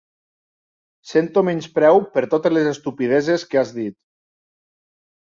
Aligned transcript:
Sento 1.09 1.43
menyspreu 1.49 2.01
per 2.15 2.23
totes 2.31 2.55
les 2.57 2.71
estupideses 2.71 3.45
que 3.53 3.61
has 3.63 3.75
dit. 3.77 3.97